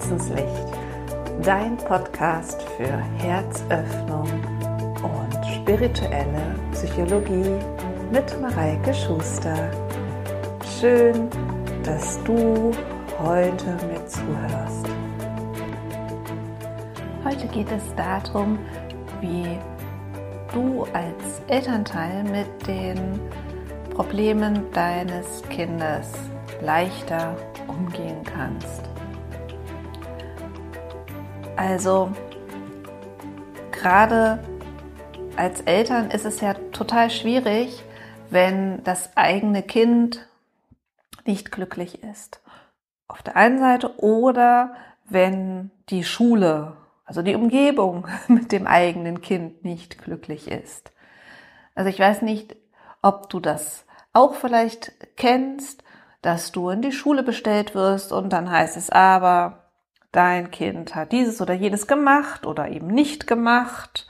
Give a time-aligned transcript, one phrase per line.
[0.00, 0.66] Herzenslicht,
[1.42, 4.26] dein Podcast für Herzöffnung
[5.02, 7.54] und spirituelle Psychologie
[8.10, 9.70] mit Mareike Schuster.
[10.80, 11.28] Schön,
[11.84, 12.72] dass du
[13.22, 14.86] heute mir zuhörst.
[17.22, 18.58] Heute geht es darum,
[19.20, 19.58] wie
[20.54, 23.20] du als Elternteil mit den
[23.94, 26.14] Problemen deines Kindes
[26.62, 27.36] leichter
[27.68, 28.89] umgehen kannst.
[31.60, 32.10] Also
[33.70, 34.42] gerade
[35.36, 37.84] als Eltern ist es ja total schwierig,
[38.30, 40.26] wenn das eigene Kind
[41.26, 42.40] nicht glücklich ist.
[43.08, 44.72] Auf der einen Seite oder
[45.04, 50.92] wenn die Schule, also die Umgebung mit dem eigenen Kind nicht glücklich ist.
[51.74, 52.56] Also ich weiß nicht,
[53.02, 55.84] ob du das auch vielleicht kennst,
[56.22, 59.59] dass du in die Schule bestellt wirst und dann heißt es aber,
[60.12, 64.06] dein Kind hat dieses oder jenes gemacht oder eben nicht gemacht.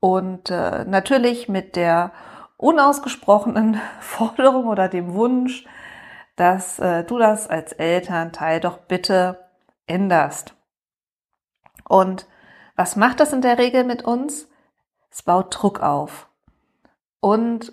[0.00, 2.12] Und äh, natürlich mit der
[2.56, 5.66] unausgesprochenen Forderung oder dem Wunsch,
[6.36, 9.48] dass äh, du das als Elternteil doch bitte
[9.86, 10.54] änderst.
[11.88, 12.26] Und
[12.76, 14.48] was macht das in der Regel mit uns?
[15.10, 16.28] Es baut Druck auf.
[17.20, 17.72] Und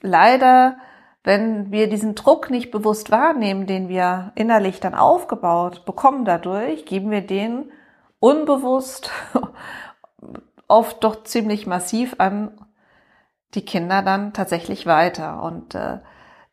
[0.00, 0.78] leider,
[1.22, 7.10] wenn wir diesen Druck nicht bewusst wahrnehmen, den wir innerlich dann aufgebaut bekommen dadurch, geben
[7.10, 7.70] wir den
[8.20, 9.10] unbewusst
[10.68, 12.52] oft doch ziemlich massiv an
[13.54, 15.42] die Kinder dann tatsächlich weiter.
[15.42, 15.98] Und äh,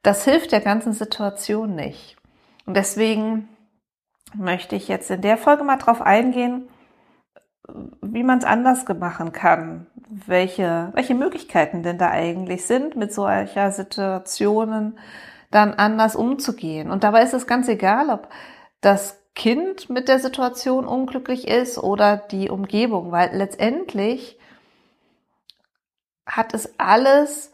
[0.02, 2.18] das hilft der ganzen Situation nicht.
[2.66, 3.48] Und deswegen
[4.34, 6.68] möchte ich jetzt in der Folge mal drauf eingehen,
[8.02, 13.72] wie man es anders machen kann, welche, welche Möglichkeiten denn da eigentlich sind, mit solcher
[13.72, 14.98] Situationen
[15.52, 16.92] dann anders umzugehen.
[16.92, 18.30] Und dabei ist es ganz egal, ob
[18.82, 24.40] das Kind mit der Situation unglücklich ist oder die Umgebung, weil letztendlich
[26.26, 27.54] hat es alles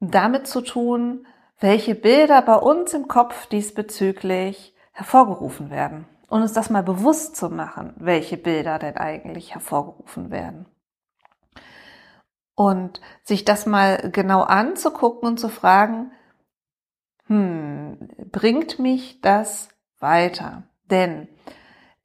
[0.00, 1.26] damit zu tun,
[1.60, 7.50] welche Bilder bei uns im Kopf diesbezüglich hervorgerufen werden und uns das mal bewusst zu
[7.50, 10.64] machen, welche Bilder denn eigentlich hervorgerufen werden.
[12.54, 16.10] Und sich das mal genau anzugucken und zu fragen,
[17.26, 20.62] hm, bringt mich das weiter?
[20.84, 21.28] Denn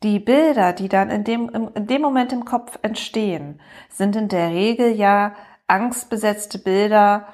[0.04, 4.50] die Bilder, die dann in dem, in dem Moment im Kopf entstehen, sind in der
[4.50, 5.36] Regel ja
[5.68, 7.28] angstbesetzte Bilder.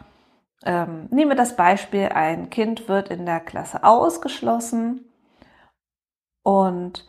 [0.64, 5.10] Ähm, nehme das Beispiel, ein Kind wird in der Klasse ausgeschlossen
[6.44, 7.08] und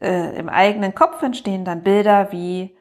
[0.00, 2.76] äh, im eigenen Kopf entstehen dann Bilder wie,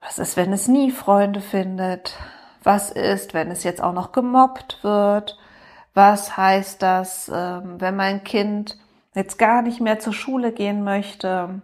[0.00, 2.16] was ist, wenn es nie Freunde findet?
[2.62, 5.38] Was ist, wenn es jetzt auch noch gemobbt wird?
[5.94, 8.78] Was heißt das, ähm, wenn mein Kind
[9.14, 11.62] jetzt gar nicht mehr zur Schule gehen möchte?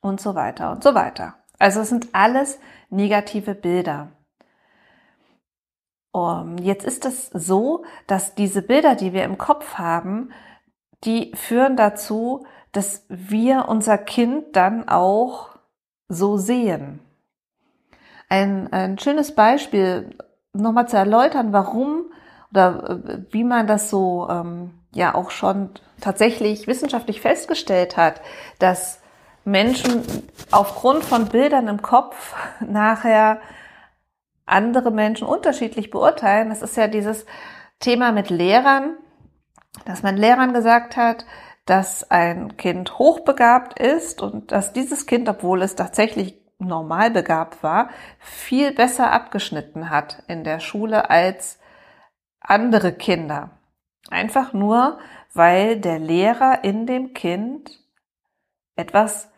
[0.00, 1.34] Und so weiter und so weiter.
[1.58, 4.12] Also es sind alles negative Bilder.
[6.60, 10.32] Jetzt ist es so, dass diese Bilder, die wir im Kopf haben,
[11.04, 15.50] die führen dazu, dass wir unser Kind dann auch
[16.08, 17.00] so sehen.
[18.28, 20.10] Ein, ein schönes Beispiel,
[20.52, 22.06] nochmal zu erläutern, warum
[22.50, 25.70] oder äh, wie man das so ähm, ja auch schon
[26.00, 28.20] tatsächlich wissenschaftlich festgestellt hat,
[28.58, 29.00] dass
[29.44, 30.02] Menschen
[30.50, 33.40] aufgrund von Bildern im Kopf nachher
[34.46, 36.48] andere Menschen unterschiedlich beurteilen.
[36.48, 37.26] Das ist ja dieses
[37.80, 38.96] Thema mit Lehrern,
[39.84, 41.26] dass man Lehrern gesagt hat,
[41.66, 47.90] dass ein Kind hochbegabt ist und dass dieses Kind, obwohl es tatsächlich normal begabt war,
[48.18, 51.58] viel besser abgeschnitten hat in der Schule als
[52.40, 53.50] andere Kinder.
[54.10, 54.98] Einfach nur,
[55.34, 57.78] weil der Lehrer in dem Kind
[58.76, 59.30] etwas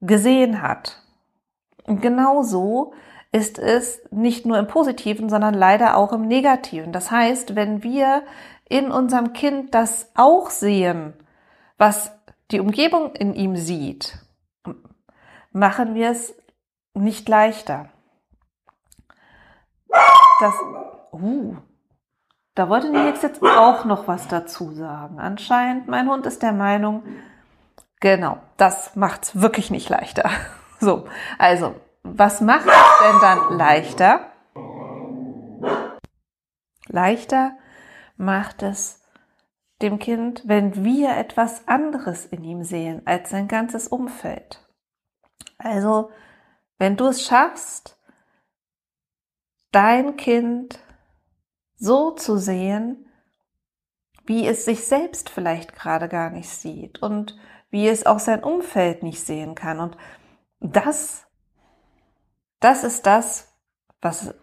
[0.00, 1.02] gesehen hat.
[1.84, 2.92] Und genau so
[3.32, 6.92] ist es nicht nur im Positiven, sondern leider auch im Negativen.
[6.92, 8.22] Das heißt, wenn wir
[8.70, 11.12] in unserem Kind das auch sehen,
[11.76, 12.12] was
[12.52, 14.18] die Umgebung in ihm sieht,
[15.50, 16.34] machen wir es
[16.94, 17.88] nicht leichter.
[20.38, 20.54] Das,
[21.12, 21.56] uh,
[22.54, 25.18] da wollte Nils jetzt auch noch was dazu sagen.
[25.18, 27.02] Anscheinend, mein Hund ist der Meinung,
[27.98, 30.30] genau, das macht's wirklich nicht leichter.
[30.82, 31.06] So,
[31.36, 31.74] also,
[32.04, 34.32] was macht es denn dann leichter?
[36.86, 37.52] Leichter
[38.20, 39.00] macht es
[39.82, 44.68] dem Kind, wenn wir etwas anderes in ihm sehen als sein ganzes Umfeld.
[45.58, 46.10] Also,
[46.78, 47.98] wenn du es schaffst,
[49.72, 50.78] dein Kind
[51.76, 53.06] so zu sehen,
[54.26, 57.38] wie es sich selbst vielleicht gerade gar nicht sieht und
[57.70, 59.80] wie es auch sein Umfeld nicht sehen kann.
[59.80, 59.96] Und
[60.60, 61.26] das,
[62.60, 63.56] das ist das,
[64.02, 64.34] was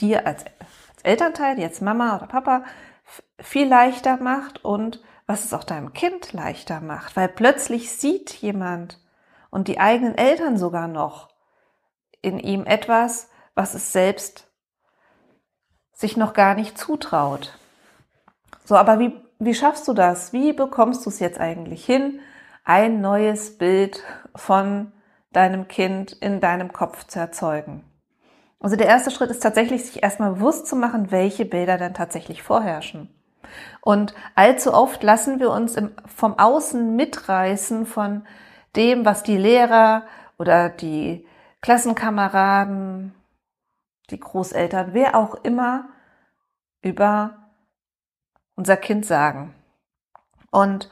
[0.00, 2.64] dir als, als Elternteil, jetzt Mama oder Papa,
[3.42, 8.98] viel leichter macht und was es auch deinem Kind leichter macht, weil plötzlich sieht jemand
[9.50, 11.28] und die eigenen Eltern sogar noch
[12.22, 14.48] in ihm etwas, was es selbst
[15.92, 17.58] sich noch gar nicht zutraut.
[18.64, 20.32] So, aber wie, wie schaffst du das?
[20.32, 22.20] Wie bekommst du es jetzt eigentlich hin,
[22.64, 24.02] ein neues Bild
[24.34, 24.92] von
[25.32, 27.84] deinem Kind in deinem Kopf zu erzeugen?
[28.60, 32.42] Also der erste Schritt ist tatsächlich, sich erstmal bewusst zu machen, welche Bilder denn tatsächlich
[32.42, 33.14] vorherrschen.
[33.80, 38.26] Und allzu oft lassen wir uns im, vom Außen mitreißen von
[38.76, 40.04] dem, was die Lehrer
[40.38, 41.26] oder die
[41.60, 43.14] Klassenkameraden,
[44.10, 45.88] die Großeltern, wer auch immer
[46.82, 47.50] über
[48.54, 49.54] unser Kind sagen.
[50.50, 50.90] Und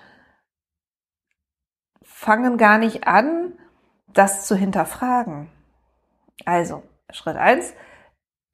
[2.03, 3.53] fangen gar nicht an,
[4.09, 5.51] das zu hinterfragen.
[6.45, 7.75] Also, Schritt eins: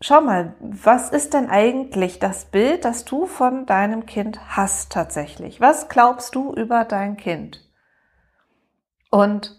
[0.06, 5.62] Schau mal, was ist denn eigentlich das Bild, das du von deinem Kind hast tatsächlich?
[5.62, 7.67] Was glaubst du über dein Kind?
[9.11, 9.56] Und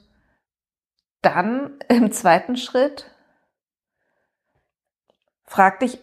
[1.24, 3.10] dann im zweiten Schritt
[5.46, 5.98] frag dich,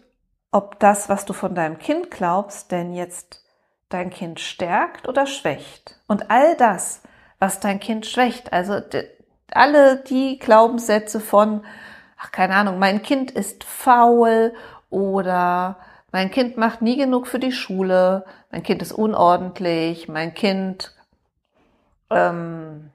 [0.51, 3.45] ob das, was du von deinem Kind glaubst, denn jetzt
[3.91, 6.01] dein Kind stärkt oder schwächt.
[6.09, 7.03] Und all das,
[7.39, 8.81] was dein Kind schwächt, also
[9.53, 11.65] alle die Glaubenssätze von,
[12.23, 14.55] ach keine Ahnung, mein Kind ist faul
[14.91, 15.77] oder
[16.13, 20.95] mein Kind macht nie genug für die Schule, mein Kind ist unordentlich, mein Kind
[22.11, 22.91] ähm,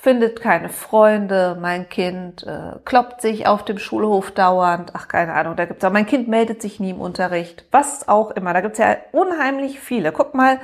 [0.00, 5.56] findet keine Freunde, mein Kind äh, kloppt sich auf dem Schulhof dauernd, ach keine Ahnung,
[5.56, 8.78] da gibt's auch, mein Kind meldet sich nie im Unterricht, was auch immer, da gibt's
[8.78, 10.12] ja unheimlich viele.
[10.12, 10.60] Guck mal,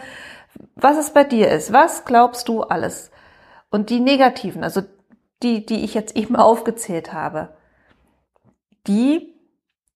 [0.76, 3.10] was es bei dir ist, was glaubst du alles?
[3.70, 4.82] Und die negativen, also
[5.42, 7.56] die, die ich jetzt eben aufgezählt habe,
[8.86, 9.34] die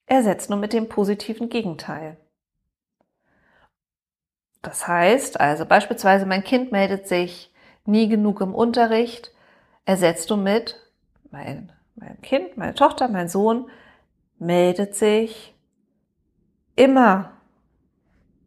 [0.07, 2.17] ersetzt nur mit dem positiven Gegenteil.
[4.63, 7.53] Das heißt also beispielsweise, mein Kind meldet sich
[7.85, 9.33] nie genug im Unterricht,
[9.85, 10.77] ersetzt du mit,
[11.31, 13.71] mein, mein Kind, meine Tochter, mein Sohn
[14.39, 15.55] meldet sich
[16.77, 17.33] immer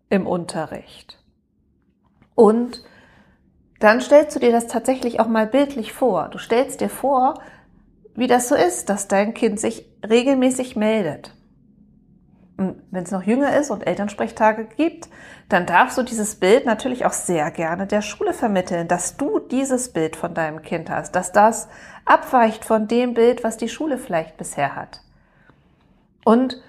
[0.09, 1.17] im Unterricht.
[2.35, 2.83] Und
[3.81, 6.29] dann stellst du dir das tatsächlich auch mal bildlich vor.
[6.29, 7.41] Du stellst dir vor,
[8.15, 11.33] wie das so ist, dass dein Kind sich regelmäßig meldet.
[12.57, 15.09] Und wenn es noch jünger ist und Elternsprechtage gibt,
[15.49, 19.91] dann darfst du dieses Bild natürlich auch sehr gerne der Schule vermitteln, dass du dieses
[19.91, 21.67] Bild von deinem Kind hast, dass das
[22.05, 25.01] abweicht von dem Bild, was die Schule vielleicht bisher hat.
[26.23, 26.61] Und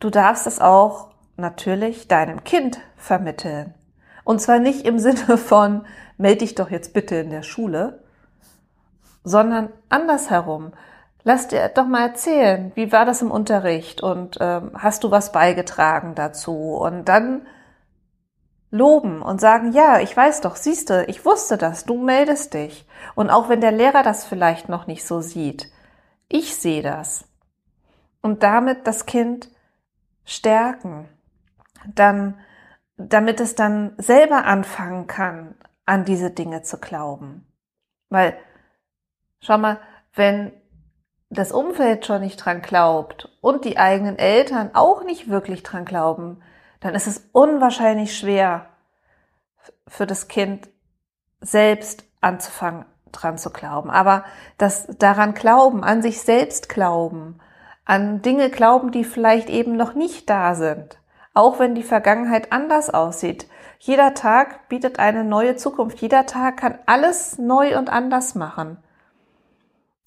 [0.00, 3.74] du darfst es auch natürlich deinem Kind vermitteln.
[4.24, 5.86] Und zwar nicht im Sinne von,
[6.16, 8.02] melde dich doch jetzt bitte in der Schule,
[9.22, 10.72] sondern andersherum.
[11.22, 15.32] Lass dir doch mal erzählen, wie war das im Unterricht und ähm, hast du was
[15.32, 16.74] beigetragen dazu?
[16.74, 17.46] Und dann
[18.74, 22.86] loben und sagen, ja, ich weiß doch, siehste, ich wusste das, du meldest dich.
[23.14, 25.70] Und auch wenn der Lehrer das vielleicht noch nicht so sieht,
[26.28, 27.24] ich sehe das.
[28.20, 29.48] Und damit das Kind
[30.24, 31.08] stärken,
[31.94, 32.34] dann,
[32.96, 35.54] damit es dann selber anfangen kann,
[35.86, 37.46] an diese Dinge zu glauben.
[38.08, 38.36] Weil,
[39.40, 39.80] schau mal,
[40.14, 40.52] wenn
[41.30, 46.42] das Umfeld schon nicht dran glaubt und die eigenen Eltern auch nicht wirklich dran glauben,
[46.80, 48.66] dann ist es unwahrscheinlich schwer
[49.88, 50.68] für das Kind
[51.40, 53.90] selbst anzufangen, dran zu glauben.
[53.90, 54.24] Aber
[54.58, 57.40] das daran glauben, an sich selbst glauben,
[57.84, 60.98] an Dinge glauben, die vielleicht eben noch nicht da sind,
[61.34, 63.48] auch wenn die Vergangenheit anders aussieht.
[63.78, 66.00] Jeder Tag bietet eine neue Zukunft.
[66.00, 68.78] Jeder Tag kann alles neu und anders machen.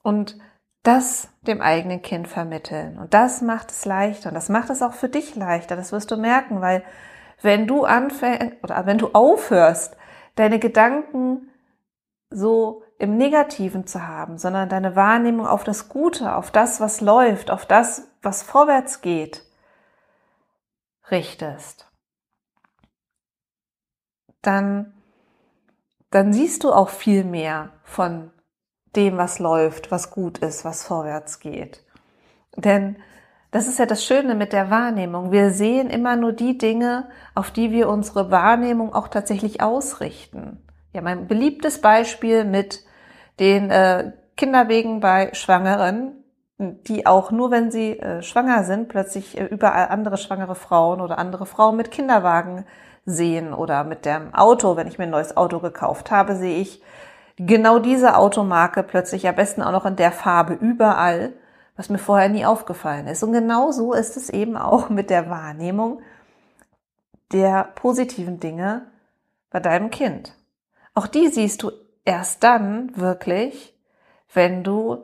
[0.01, 0.37] Und
[0.83, 2.97] das dem eigenen Kind vermitteln.
[2.97, 4.29] Und das macht es leichter.
[4.29, 5.75] Und das macht es auch für dich leichter.
[5.75, 6.81] Das wirst du merken, weil
[7.41, 9.97] wenn du anfängst oder wenn du aufhörst,
[10.35, 11.49] deine Gedanken
[12.29, 17.51] so im Negativen zu haben, sondern deine Wahrnehmung auf das Gute, auf das, was läuft,
[17.51, 19.43] auf das, was vorwärts geht,
[21.11, 21.91] richtest,
[24.41, 24.93] dann,
[26.09, 28.31] dann siehst du auch viel mehr von
[28.95, 31.83] dem, was läuft, was gut ist, was vorwärts geht.
[32.55, 32.97] Denn
[33.51, 35.31] das ist ja das Schöne mit der Wahrnehmung.
[35.31, 40.63] Wir sehen immer nur die Dinge, auf die wir unsere Wahrnehmung auch tatsächlich ausrichten.
[40.93, 42.83] Ja, mein beliebtes Beispiel mit
[43.39, 46.23] den äh, Kinderwegen bei Schwangeren,
[46.59, 51.19] die auch nur, wenn sie äh, schwanger sind, plötzlich äh, überall andere schwangere Frauen oder
[51.19, 52.65] andere Frauen mit Kinderwagen
[53.05, 56.81] sehen oder mit dem Auto, wenn ich mir ein neues Auto gekauft habe, sehe ich
[57.37, 61.33] genau diese Automarke plötzlich am besten auch noch in der Farbe überall,
[61.75, 63.23] was mir vorher nie aufgefallen ist.
[63.23, 66.01] Und genau so ist es eben auch mit der Wahrnehmung
[67.31, 68.87] der positiven Dinge
[69.51, 70.33] bei deinem Kind.
[70.95, 71.71] Auch die siehst du
[72.03, 73.77] erst dann wirklich,
[74.33, 75.03] wenn du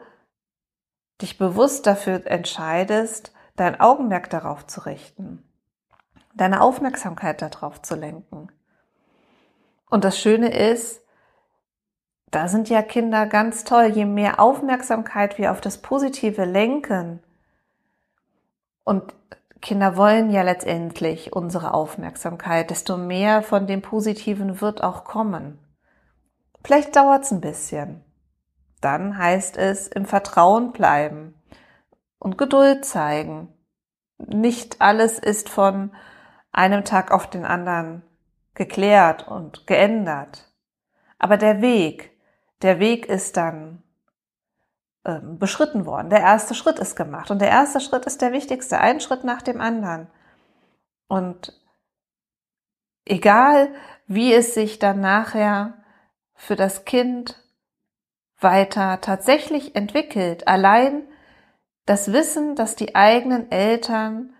[1.24, 5.44] dich bewusst dafür entscheidest, dein Augenmerk darauf zu richten,
[6.36, 8.52] deine Aufmerksamkeit darauf zu lenken.
[9.90, 11.02] Und das Schöne ist,
[12.30, 13.86] da sind ja Kinder ganz toll.
[13.86, 17.22] Je mehr Aufmerksamkeit wir auf das Positive lenken,
[18.84, 19.14] und
[19.62, 25.58] Kinder wollen ja letztendlich unsere Aufmerksamkeit, desto mehr von dem Positiven wird auch kommen.
[26.64, 28.04] Vielleicht dauert es ein bisschen.
[28.84, 31.42] Dann heißt es im Vertrauen bleiben
[32.20, 33.48] und Geduld zeigen.
[34.18, 35.96] Nicht alles ist von
[36.52, 38.04] einem Tag auf den anderen
[38.56, 40.52] geklärt und geändert.
[41.18, 42.12] Aber der Weg,
[42.62, 43.84] der Weg ist dann
[45.06, 46.10] ähm, beschritten worden.
[46.10, 47.32] Der erste Schritt ist gemacht.
[47.32, 48.80] Und der erste Schritt ist der wichtigste.
[48.80, 50.08] Ein Schritt nach dem anderen.
[51.08, 51.54] Und
[53.06, 53.74] egal,
[54.08, 55.74] wie es sich dann nachher
[56.36, 57.43] für das Kind
[58.44, 61.04] weiter tatsächlich entwickelt, allein
[61.86, 64.34] das Wissen, dass die eigenen Eltern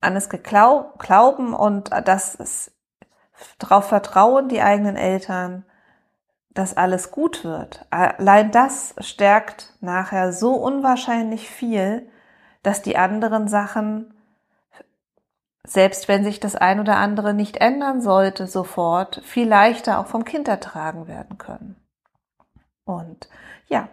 [0.00, 2.72] an es glauben und dass es
[3.58, 5.64] darauf vertrauen, die eigenen Eltern,
[6.50, 7.86] dass alles gut wird.
[7.90, 12.08] Allein das stärkt nachher so unwahrscheinlich viel,
[12.62, 14.14] dass die anderen Sachen,
[15.64, 20.24] selbst wenn sich das ein oder andere nicht ändern sollte, sofort viel leichter auch vom
[20.24, 21.76] Kind ertragen werden können.
[22.90, 23.28] Und
[23.68, 23.88] ja,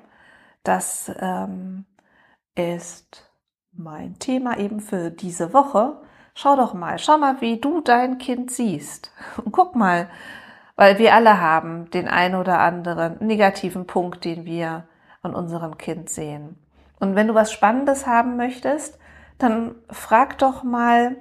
[0.64, 1.86] das ähm,
[2.56, 3.30] ist
[3.72, 6.02] mein Thema eben für diese Woche.
[6.34, 9.12] Schau doch mal, schau mal, wie du dein Kind siehst.
[9.38, 10.10] Und guck mal,
[10.76, 14.88] weil wir alle haben den ein oder anderen negativen Punkt, den wir
[15.22, 16.58] an unserem Kind sehen.
[17.00, 19.00] Und wenn du was Spannendes haben möchtest,
[19.38, 21.18] dann frag doch mal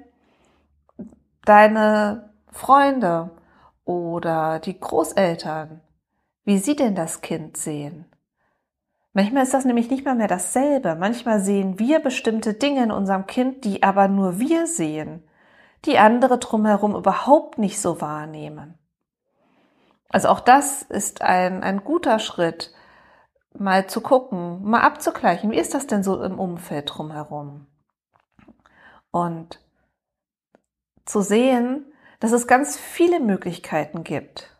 [1.44, 3.30] deine Freunde
[3.84, 5.80] oder die Großeltern,
[6.46, 8.06] wie sie denn das Kind sehen.
[9.12, 10.94] Manchmal ist das nämlich nicht mal mehr dasselbe.
[10.94, 15.22] Manchmal sehen wir bestimmte Dinge in unserem Kind, die aber nur wir sehen,
[15.84, 18.78] die andere drumherum überhaupt nicht so wahrnehmen.
[20.08, 22.72] Also auch das ist ein, ein guter Schritt,
[23.52, 27.66] mal zu gucken, mal abzugleichen, wie ist das denn so im Umfeld drumherum?
[29.10, 29.60] Und
[31.06, 31.86] zu sehen,
[32.20, 34.55] dass es ganz viele Möglichkeiten gibt,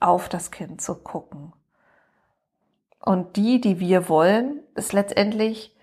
[0.00, 1.52] auf das Kind zu gucken.
[3.00, 5.76] Und die, die wir wollen, ist letztendlich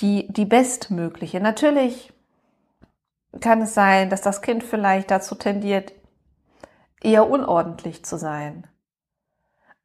[0.00, 1.40] die, die bestmögliche.
[1.40, 2.12] Natürlich
[3.40, 5.92] kann es sein, dass das Kind vielleicht dazu tendiert,
[7.00, 8.66] eher unordentlich zu sein.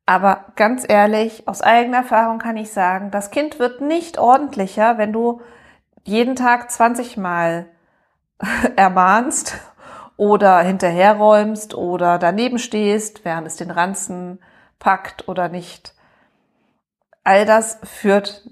[0.05, 5.13] Aber ganz ehrlich, aus eigener Erfahrung kann ich sagen, das Kind wird nicht ordentlicher, wenn
[5.13, 5.41] du
[6.03, 7.67] jeden Tag 20 Mal
[8.75, 9.59] ermahnst
[10.19, 14.39] oder hinterherräumst oder daneben stehst, während es den Ranzen
[14.77, 15.95] packt oder nicht.
[17.23, 18.51] All das führt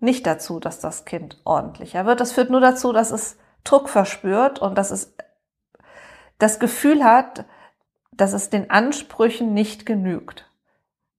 [0.00, 2.18] nicht dazu, dass das Kind ordentlicher wird.
[2.18, 5.14] Das führt nur dazu, dass es Druck verspürt und dass es
[6.38, 7.44] das Gefühl hat,
[8.10, 10.50] dass es den Ansprüchen nicht genügt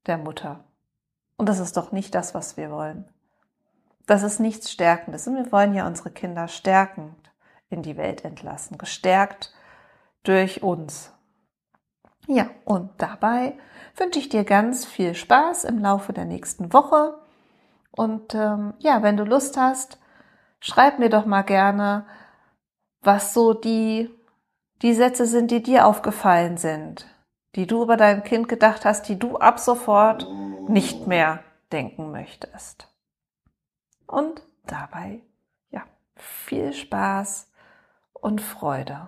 [0.07, 0.65] der Mutter.
[1.37, 3.05] Und das ist doch nicht das, was wir wollen.
[4.07, 5.25] Das ist nichts Stärkendes.
[5.25, 7.31] Und wir wollen ja unsere Kinder stärkend
[7.69, 9.53] in die Welt entlassen, gestärkt
[10.27, 11.11] durch uns.
[12.27, 13.57] Ja, und dabei
[13.95, 17.19] wünsche ich dir ganz viel Spaß im Laufe der nächsten Woche.
[17.91, 19.99] Und ähm, ja, wenn du Lust hast,
[20.59, 22.05] schreib mir doch mal gerne,
[23.01, 24.09] was so die
[24.81, 27.07] die Sätze sind, die dir aufgefallen sind,
[27.55, 30.27] die du über dein Kind gedacht hast, die du ab sofort
[30.67, 32.87] nicht mehr denken möchtest.
[34.05, 35.21] Und dabei,
[35.69, 35.83] ja,
[36.15, 37.51] viel Spaß
[38.13, 39.07] und Freude.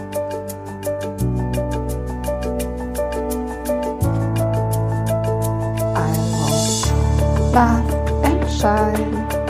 [7.53, 9.40] And Shine.